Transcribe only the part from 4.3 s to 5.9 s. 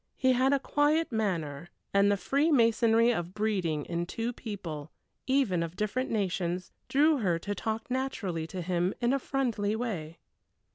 people, even of